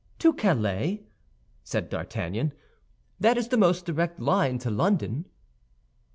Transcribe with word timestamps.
"To 0.17 0.33
Calais," 0.33 1.03
said 1.63 1.89
D'Artagnan; 1.89 2.53
"that 3.19 3.37
is 3.37 3.49
the 3.49 3.55
most 3.57 3.85
direct 3.85 4.19
line 4.19 4.57
to 4.57 4.71
London." 4.71 5.25